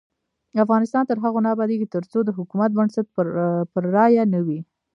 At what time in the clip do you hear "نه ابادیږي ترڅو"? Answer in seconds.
1.45-2.19